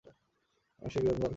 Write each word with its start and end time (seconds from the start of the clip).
মানুষের 0.81 1.01
বিনোদন 1.01 1.17
দরকার। 1.17 1.29